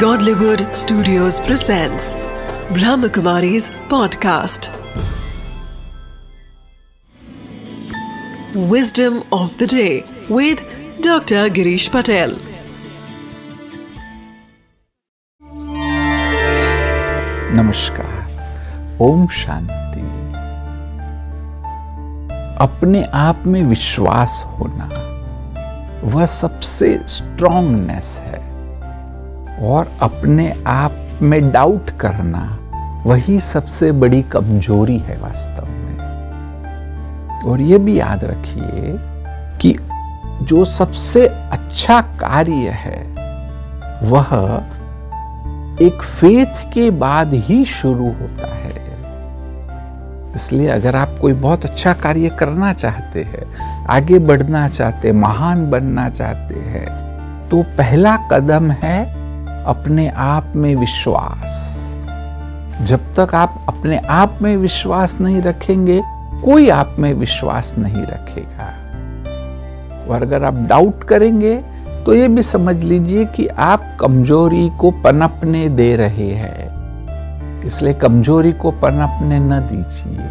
[0.00, 2.16] Godlywood Studios presents
[2.76, 4.68] Brahmakumari's podcast.
[8.54, 10.58] Wisdom of the day with
[11.00, 11.48] Dr.
[11.48, 12.34] Girish Patel.
[17.56, 20.00] नमस्कार ओम शांति
[22.64, 24.88] अपने आप में विश्वास होना
[26.04, 28.55] वह सबसे स्ट्रॉन्गनेस है
[29.60, 32.58] और अपने आप में डाउट करना,
[33.06, 35.96] वही सबसे बड़ी कमज़ोरी है वास्तव में।
[37.46, 38.96] और ये भी याद रखिए
[39.58, 39.76] कि
[40.42, 43.02] जो सबसे अच्छा कार्य है,
[44.02, 44.62] वह
[45.82, 48.74] एक फेथ के बाद ही शुरू होता है।
[50.34, 56.10] इसलिए अगर आप कोई बहुत अच्छा कार्य करना चाहते हैं, आगे बढ़ना चाहते महान बनना
[56.10, 56.86] चाहते हैं
[57.48, 59.15] तो पहला कदम है
[59.66, 61.72] अपने आप में विश्वास।
[62.82, 66.02] जब तक आप अपने आप में विश्वास नहीं रखेंगे,
[66.44, 68.72] कोई आप में विश्वास नहीं रखेगा।
[70.08, 71.56] और अगर आप डाउट करेंगे
[72.06, 78.52] तो ये भी समझ लीजिए कि आप कमज़ोरी को पनपने दे रहे हैं। इसलिए कमज़ोरी
[78.52, 80.28] को पनपने न दीजिए।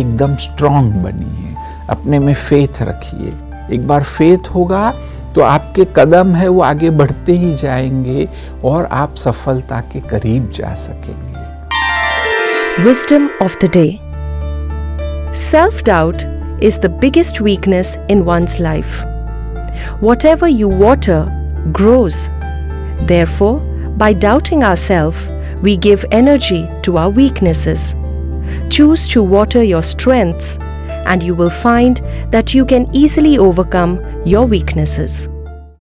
[0.00, 1.54] एकदम स्ट्रांग बनिए।
[1.90, 3.34] अपने में फेथ रखिए।
[3.72, 4.92] एक बार फेथ होगा
[5.38, 8.28] तो आपके कदम है, वो आगे बढ़ते ही जाएँगे
[8.64, 13.88] और आप सफलता के करीब जा सकेंगे। Wisdom of the day
[15.40, 19.02] self doubt is the biggest weakness in one's life
[20.24, 21.26] whatever you water
[21.78, 22.16] grows
[23.28, 23.58] therefore
[23.98, 25.28] by doubting our self
[25.62, 27.92] we give energy to our weaknesses
[28.72, 30.56] choose to water your strengths
[31.08, 31.96] and you will find
[32.30, 35.28] that you can easily overcome your weaknesses.